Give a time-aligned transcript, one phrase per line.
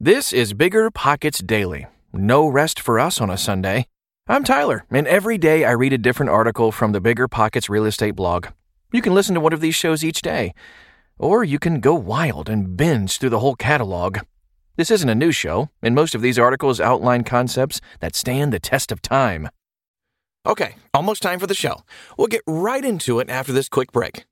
[0.00, 1.88] This is Bigger Pockets Daily.
[2.12, 3.88] No rest for us on a Sunday.
[4.28, 7.84] I'm Tyler, and every day I read a different article from the Bigger Pockets real
[7.84, 8.46] estate blog.
[8.92, 10.54] You can listen to one of these shows each day,
[11.18, 14.18] or you can go wild and binge through the whole catalog.
[14.76, 18.60] This isn't a new show, and most of these articles outline concepts that stand the
[18.60, 19.48] test of time.
[20.46, 21.82] Okay, almost time for the show.
[22.16, 24.26] We'll get right into it after this quick break.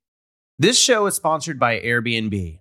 [0.61, 2.61] This show is sponsored by Airbnb.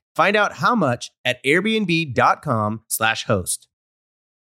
[0.15, 3.67] Find out how much at airbnb.com/slash host.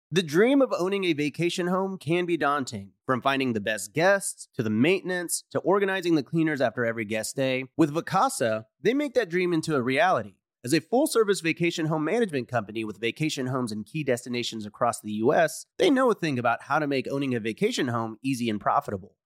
[0.09, 2.91] The dream of owning a vacation home can be daunting.
[3.05, 7.35] From finding the best guests, to the maintenance, to organizing the cleaners after every guest
[7.35, 7.65] day.
[7.75, 10.35] with Vacasa, they make that dream into a reality.
[10.63, 15.01] As a full service vacation home management company with vacation homes in key destinations across
[15.01, 18.49] the US, they know a thing about how to make owning a vacation home easy
[18.49, 19.16] and profitable.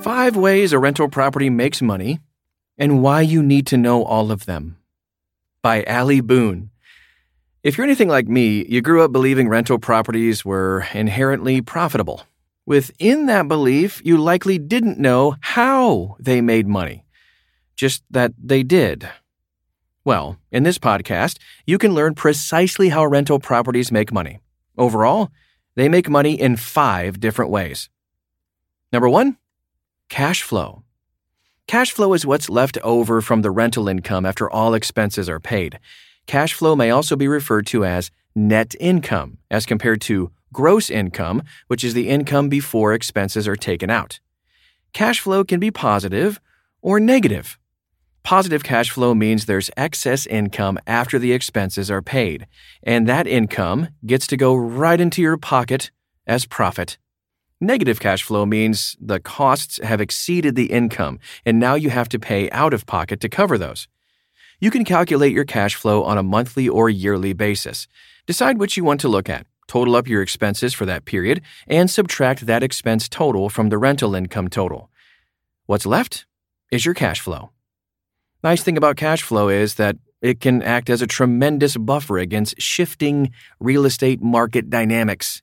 [0.00, 2.20] Five ways a rental property makes money
[2.78, 4.76] and why you need to know all of them.
[5.60, 6.70] By Ali Boone.
[7.64, 12.22] If you're anything like me, you grew up believing rental properties were inherently profitable.
[12.64, 17.04] Within that belief, you likely didn't know how they made money,
[17.74, 19.08] just that they did.
[20.04, 24.38] Well, in this podcast, you can learn precisely how rental properties make money.
[24.76, 25.32] Overall,
[25.78, 27.88] they make money in five different ways.
[28.92, 29.36] Number one,
[30.08, 30.82] cash flow.
[31.68, 35.78] Cash flow is what's left over from the rental income after all expenses are paid.
[36.26, 41.44] Cash flow may also be referred to as net income as compared to gross income,
[41.68, 44.18] which is the income before expenses are taken out.
[44.92, 46.40] Cash flow can be positive
[46.82, 47.56] or negative.
[48.22, 52.46] Positive cash flow means there's excess income after the expenses are paid,
[52.82, 55.90] and that income gets to go right into your pocket
[56.26, 56.98] as profit.
[57.60, 62.18] Negative cash flow means the costs have exceeded the income, and now you have to
[62.18, 63.88] pay out of pocket to cover those.
[64.60, 67.88] You can calculate your cash flow on a monthly or yearly basis.
[68.26, 71.88] Decide which you want to look at total up your expenses for that period, and
[71.88, 74.90] subtract that expense total from the rental income total.
[75.66, 76.26] What's left
[76.72, 77.50] is your cash flow.
[78.44, 82.60] Nice thing about cash flow is that it can act as a tremendous buffer against
[82.60, 85.42] shifting real estate market dynamics.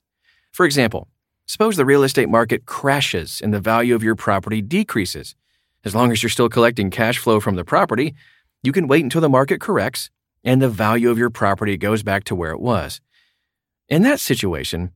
[0.52, 1.10] For example,
[1.46, 5.36] suppose the real estate market crashes and the value of your property decreases.
[5.84, 8.16] As long as you're still collecting cash flow from the property,
[8.64, 10.10] you can wait until the market corrects
[10.44, 13.02] and the value of your property goes back to where it was.
[13.90, 14.92] In that situation,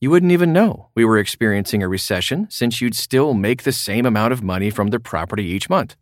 [0.00, 4.06] you wouldn't even know we were experiencing a recession since you'd still make the same
[4.06, 5.96] amount of money from the property each month.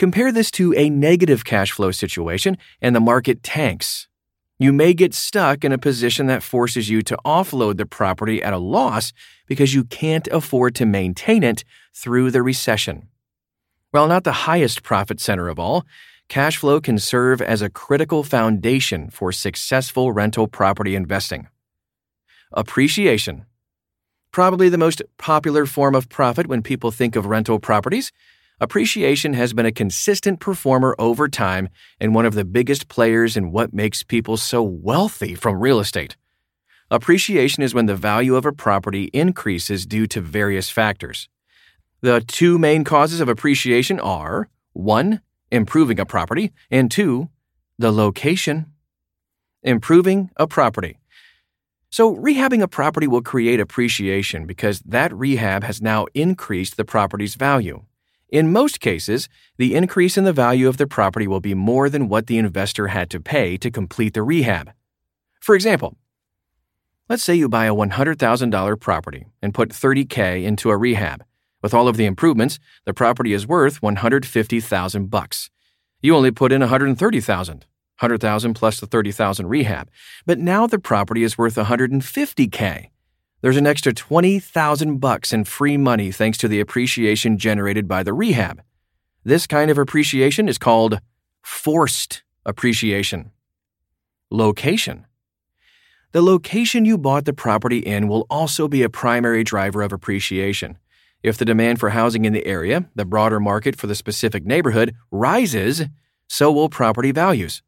[0.00, 4.08] Compare this to a negative cash flow situation and the market tanks.
[4.58, 8.54] You may get stuck in a position that forces you to offload the property at
[8.54, 9.12] a loss
[9.46, 11.64] because you can't afford to maintain it
[11.94, 13.08] through the recession.
[13.90, 15.84] While not the highest profit center of all,
[16.30, 21.46] cash flow can serve as a critical foundation for successful rental property investing.
[22.52, 23.44] Appreciation.
[24.32, 28.12] Probably the most popular form of profit when people think of rental properties.
[28.62, 33.52] Appreciation has been a consistent performer over time and one of the biggest players in
[33.52, 36.16] what makes people so wealthy from real estate.
[36.90, 41.28] Appreciation is when the value of a property increases due to various factors.
[42.02, 45.20] The two main causes of appreciation are 1
[45.50, 47.28] improving a property, and two,
[47.78, 48.66] the location.
[49.62, 50.98] improving a property.
[51.90, 57.34] So, rehabbing a property will create appreciation because that rehab has now increased the property's
[57.34, 57.84] value.
[58.30, 59.28] In most cases,
[59.58, 62.86] the increase in the value of the property will be more than what the investor
[62.88, 64.70] had to pay to complete the rehab.
[65.40, 65.96] For example,
[67.08, 71.24] let's say you buy a $100,000 property and put 30k into a rehab.
[71.60, 75.50] With all of the improvements, the property is worth 150,000 bucks.
[76.00, 77.54] You only put in 130,000,
[77.98, 79.90] 100,000 plus the 30,000 rehab.
[80.24, 82.90] But now the property is worth 150k.
[83.42, 88.12] There's an extra 20,000 bucks in free money thanks to the appreciation generated by the
[88.12, 88.62] rehab.
[89.24, 91.00] This kind of appreciation is called
[91.42, 93.30] forced appreciation.
[94.30, 95.06] Location.
[96.12, 100.76] The location you bought the property in will also be a primary driver of appreciation.
[101.22, 104.94] If the demand for housing in the area, the broader market for the specific neighborhood,
[105.10, 105.84] rises,
[106.28, 107.62] so will property values.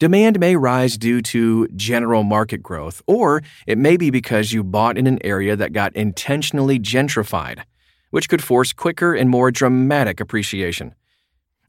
[0.00, 4.98] Demand may rise due to general market growth, or it may be because you bought
[4.98, 7.62] in an area that got intentionally gentrified,
[8.10, 10.96] which could force quicker and more dramatic appreciation.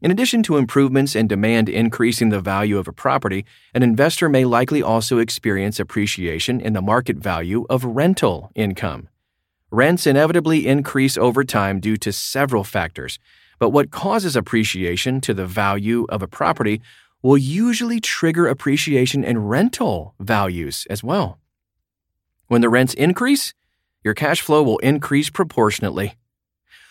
[0.02, 4.44] In addition to improvements and demand increasing the value of a property, an investor may
[4.44, 9.08] likely also experience appreciation in the market value of rental income.
[9.70, 13.20] Rents inevitably increase over time due to several factors,
[13.58, 16.82] but what causes appreciation to the value of a property
[17.26, 21.40] will usually trigger appreciation in rental values as well.
[22.46, 23.52] When the rents increase,
[24.04, 26.14] your cash flow will increase proportionately.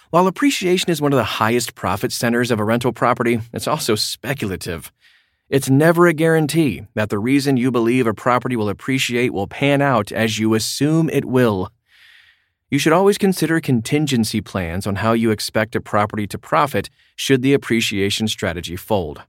[0.10, 3.96] While appreciation is one of the highest profit centers of a rental property, it's also
[3.96, 4.92] speculative.
[5.50, 9.82] It's never a guarantee that the reason you believe a property will appreciate will pan
[9.82, 11.72] out as you assume it will.
[12.70, 17.42] You should always consider contingency plans on how you expect a property to profit should
[17.42, 19.22] the appreciation strategy fold.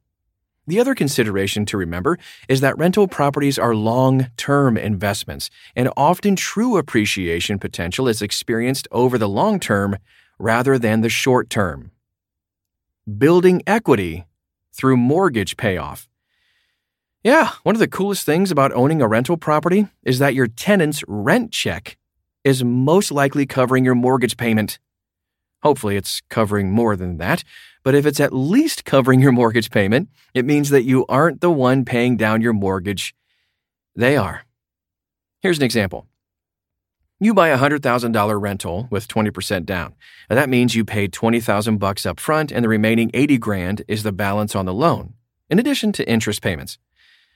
[0.68, 2.18] The other consideration to remember
[2.48, 8.88] is that rental properties are long term investments, and often true appreciation potential is experienced
[8.90, 9.96] over the long term
[10.38, 11.92] rather than the short term.
[13.06, 14.26] Building equity
[14.72, 16.08] through mortgage payoff.
[17.22, 21.02] Yeah, one of the coolest things about owning a rental property is that your tenant's
[21.06, 21.96] rent check
[22.44, 24.78] is most likely covering your mortgage payment.
[25.66, 27.42] Hopefully, it's covering more than that,
[27.82, 31.50] but if it's at least covering your mortgage payment, it means that you aren't the
[31.50, 33.16] one paying down your mortgage.
[33.96, 34.42] They are.
[35.40, 36.06] Here's an example.
[37.18, 39.96] You buy a $100,000 rental with 20% down.
[40.30, 44.04] Now that means you paid 20,000 bucks up front and the remaining 80 grand is
[44.04, 45.14] the balance on the loan,
[45.50, 46.78] in addition to interest payments.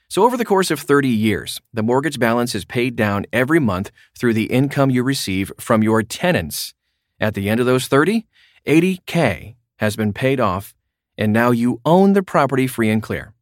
[0.09, 3.91] So, over the course of 30 years, the mortgage balance is paid down every month
[4.17, 6.75] through the income you receive from your tenants.
[7.20, 8.26] At the end of those 30,
[8.67, 10.75] 80K has been paid off,
[11.19, 13.34] and now you own the property free and clear.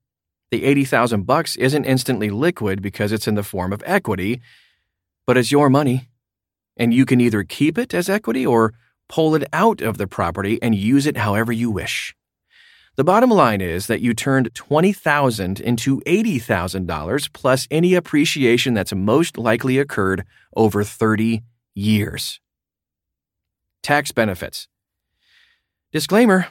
[0.50, 4.40] The 80,000 bucks isn't instantly liquid because it's in the form of equity,
[5.26, 6.08] but it's your money.
[6.76, 8.72] And you can either keep it as equity or
[9.08, 12.14] pull it out of the property and use it however you wish.
[12.96, 19.38] The bottom line is that you turned 20,000 into $80,000 plus any appreciation that's most
[19.38, 20.24] likely occurred
[20.56, 21.42] over 30
[21.74, 22.40] years.
[23.82, 24.68] Tax benefits.
[25.92, 26.48] Disclaimer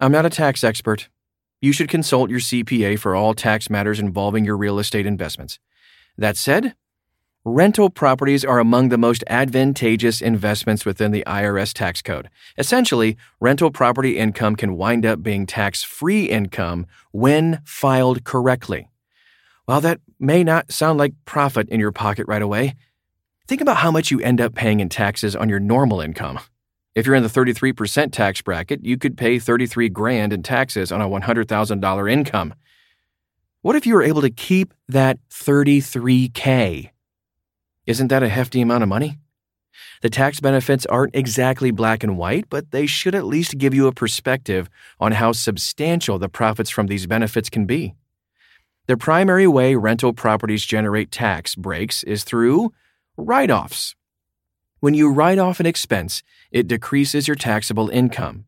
[0.00, 1.08] I'm not a tax expert.
[1.60, 5.58] You should consult your CPA for all tax matters involving your real estate investments.
[6.18, 6.74] That said,
[7.44, 12.30] Rental properties are among the most advantageous investments within the IRS tax code.
[12.56, 18.88] Essentially, rental property income can wind up being tax free income when filed correctly.
[19.64, 22.76] While that may not sound like profit in your pocket right away,
[23.46, 26.40] think about how much you end up paying in taxes on your normal income.
[26.94, 31.00] If you're in the 33% tax bracket, you could pay 33 grand in taxes on
[31.00, 32.54] a $100,000 income.
[33.62, 36.90] What if you were able to keep that 33K?
[37.86, 39.18] Isn't that a hefty amount of money?
[40.02, 43.86] The tax benefits aren't exactly black and white, but they should at least give you
[43.86, 44.68] a perspective
[45.00, 47.94] on how substantial the profits from these benefits can be.
[48.86, 52.72] The primary way rental properties generate tax breaks is through
[53.16, 53.94] write offs.
[54.80, 58.46] When you write off an expense, it decreases your taxable income,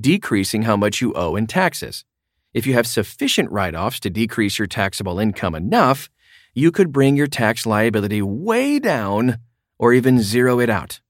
[0.00, 2.04] decreasing how much you owe in taxes.
[2.52, 6.08] If you have sufficient write offs to decrease your taxable income enough,
[6.54, 9.38] you could bring your tax liability way down
[9.78, 11.00] or even zero it out.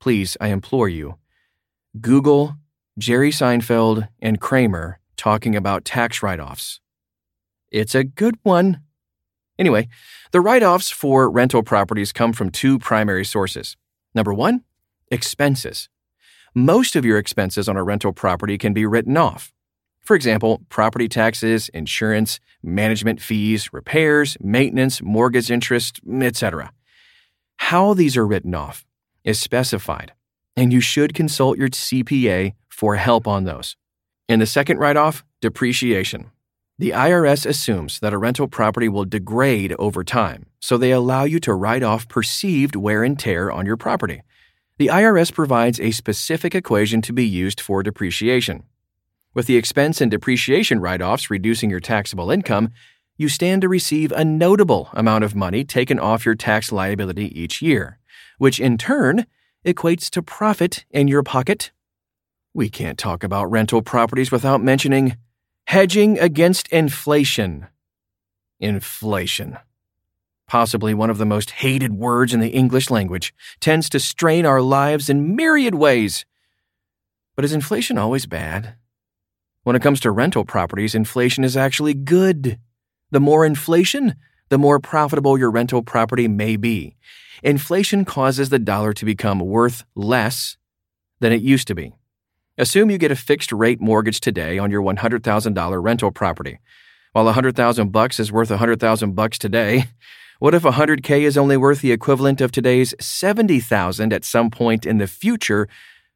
[0.00, 1.16] Please, I implore you,
[2.00, 2.56] Google
[2.98, 6.80] Jerry Seinfeld and Kramer talking about tax write offs.
[7.70, 8.82] It's a good one.
[9.58, 9.88] Anyway,
[10.32, 13.76] the write offs for rental properties come from two primary sources.
[14.14, 14.64] Number one,
[15.10, 15.88] expenses.
[16.54, 19.52] Most of your expenses on a rental property can be written off.
[20.00, 26.72] For example, property taxes, insurance, management fees, repairs, maintenance, mortgage interest, etc.
[27.56, 28.84] How these are written off
[29.22, 30.12] is specified,
[30.56, 33.76] and you should consult your CPA for help on those.
[34.28, 36.31] In the second write off, depreciation.
[36.78, 41.38] The IRS assumes that a rental property will degrade over time, so they allow you
[41.40, 44.22] to write off perceived wear and tear on your property.
[44.78, 48.64] The IRS provides a specific equation to be used for depreciation.
[49.34, 52.70] With the expense and depreciation write offs reducing your taxable income,
[53.16, 57.62] you stand to receive a notable amount of money taken off your tax liability each
[57.62, 57.98] year,
[58.38, 59.26] which in turn
[59.64, 61.70] equates to profit in your pocket.
[62.54, 65.16] We can't talk about rental properties without mentioning
[65.66, 67.66] hedging against inflation.
[68.60, 69.58] Inflation
[70.52, 74.60] possibly one of the most hated words in the English language, tends to strain our
[74.60, 76.26] lives in myriad ways.
[77.34, 78.74] But is inflation always bad?
[79.62, 82.58] When it comes to rental properties, inflation is actually good.
[83.10, 84.16] The more inflation,
[84.50, 86.96] the more profitable your rental property may be.
[87.42, 90.58] Inflation causes the dollar to become worth less
[91.20, 91.94] than it used to be.
[92.58, 96.58] Assume you get a fixed rate mortgage today on your $100,000 rental property.
[97.12, 99.84] While 100,000 bucks is worth 100,000 bucks today,
[100.38, 104.98] what if $100K is only worth the equivalent of today's 70,000 at some point in
[104.98, 105.66] the future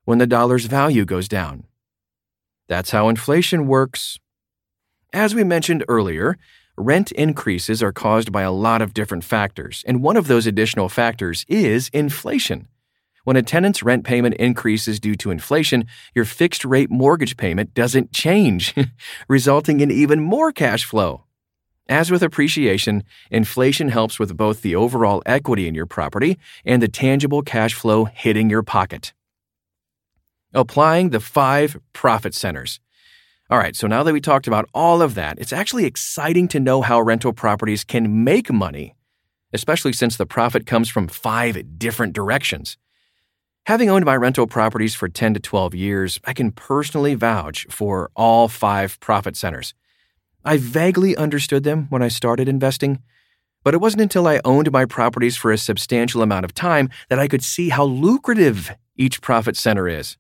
[0.05, 1.65] when the dollar's value goes down?
[2.69, 4.19] That's how inflation works.
[5.15, 6.37] As we mentioned earlier,
[6.77, 10.91] rent increases are caused by a lot of different factors, and one of those additional
[10.91, 12.69] factors is inflation.
[13.27, 18.13] When a tenant's rent payment increases due to inflation, your fixed rate mortgage payment doesn't
[18.13, 18.73] change,
[19.29, 21.25] resulting in even more cash flow.
[21.89, 26.87] As with appreciation, inflation helps with both the overall equity in your property and the
[26.87, 29.13] tangible cash flow hitting your pocket.
[30.55, 32.79] Applying the five profit centers.
[33.51, 36.61] All right, so now that we talked about all of that, it's actually exciting to
[36.61, 38.95] know how rental properties can make money,
[39.53, 42.79] especially since the profit comes from five different directions.
[43.67, 48.13] Having owned my rental properties for 10 to 12 years, I can personally vouch for
[48.15, 49.75] all five profit centers.
[50.45, 53.03] I vaguely understood them when I started investing,
[53.65, 57.19] but it wasn't until I owned my properties for a substantial amount of time that
[57.19, 60.17] I could see how lucrative each profit center is.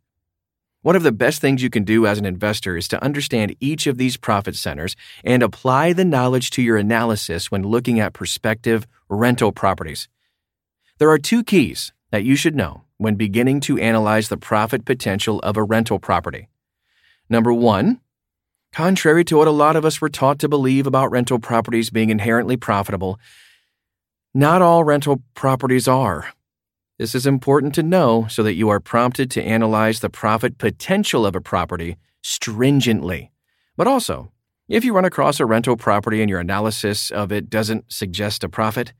[0.83, 3.87] One of the best things you can do as an investor is to understand each
[3.87, 8.89] of these profit centers and apply the knowledge to your analysis when looking at prospective
[9.09, 10.09] rental properties.
[10.99, 15.39] There are two keys that you should know when beginning to analyze the profit potential
[15.41, 16.49] of a rental property.
[17.29, 18.01] Number one,
[18.77, 22.11] Contrary to what a lot of us were taught to believe about rental properties being
[22.11, 23.19] inherently profitable,
[24.35, 26.29] not all rental properties are.
[26.99, 31.25] This is important to know so that you are prompted to analyze the profit potential
[31.25, 33.33] of a property stringently.
[33.79, 34.31] But also,
[34.69, 38.49] if you run across a rental property and your analysis of it doesn't suggest a
[38.51, 38.93] profit,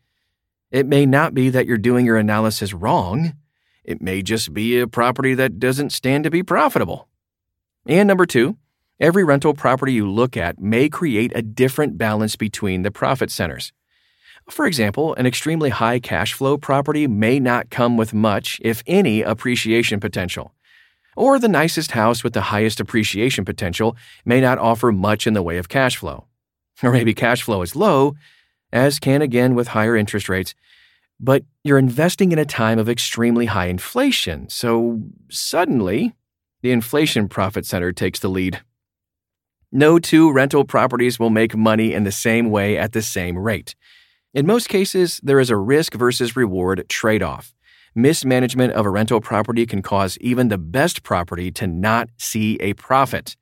[0.71, 3.35] it may not be that you're doing your analysis wrong.
[3.87, 7.09] It may just be a property that doesn't stand to be profitable.
[7.87, 8.59] And number two,
[8.99, 13.71] Every rental property you look at may create a different balance between the profit centers.
[14.49, 19.21] For example, an extremely high cash flow property may not come with much, if any,
[19.21, 20.55] appreciation potential.
[21.15, 25.43] Or the nicest house with the highest appreciation potential may not offer much in the
[25.43, 26.25] way of cash flow.
[26.83, 28.15] Or maybe cash flow is low,
[28.73, 30.55] as can again with higher interest rates,
[31.19, 36.15] but you're investing in a time of extremely high inflation, so suddenly
[36.63, 38.61] the inflation profit center takes the lead.
[39.73, 43.75] No two rental properties will make money in the same way at the same rate.
[44.33, 47.55] In most cases, there is a risk versus reward trade off.
[47.95, 52.75] Mismanagement of a rental property can cause even the best property to not see a
[52.75, 53.37] profit.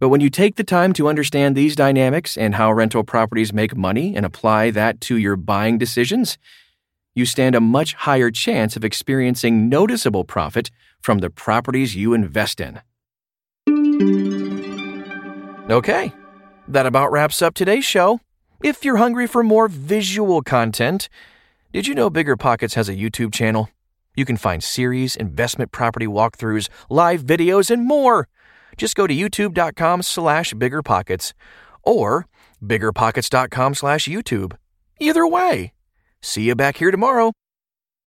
[0.00, 3.76] But when you take the time to understand these dynamics and how rental properties make
[3.76, 6.38] money and apply that to your buying decisions,
[7.14, 12.60] you stand a much higher chance of experiencing noticeable profit from the properties you invest
[12.60, 12.80] in.
[15.70, 16.12] Okay,
[16.68, 18.20] that about wraps up today's show.
[18.62, 21.08] If you're hungry for more visual content,
[21.72, 23.68] did you know Bigger Pockets has a YouTube channel?
[24.16, 28.28] You can find series, investment property walkthroughs, live videos, and more.
[28.76, 31.32] Just go to youtube.com slash biggerpockets
[31.82, 32.26] or
[32.62, 34.56] biggerpockets.com slash YouTube.
[34.98, 35.73] Either way.
[36.24, 37.34] See you back here tomorrow.